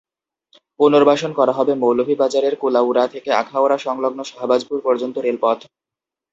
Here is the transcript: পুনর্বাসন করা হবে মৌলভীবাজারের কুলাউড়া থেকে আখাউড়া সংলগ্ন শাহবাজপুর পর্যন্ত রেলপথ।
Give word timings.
পুনর্বাসন 0.79 1.31
করা 1.33 1.53
হবে 1.53 1.73
মৌলভীবাজারের 1.75 2.55
কুলাউড়া 2.55 3.03
থেকে 3.07 3.29
আখাউড়া 3.33 3.77
সংলগ্ন 3.77 4.19
শাহবাজপুর 4.23 4.77
পর্যন্ত 4.83 5.15
রেলপথ। 5.19 5.59